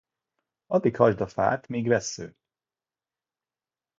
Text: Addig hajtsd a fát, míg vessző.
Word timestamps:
Addig 0.67 0.95
hajtsd 0.99 1.21
a 1.21 1.27
fát, 1.27 1.67
míg 1.67 1.87
vessző. 1.87 2.35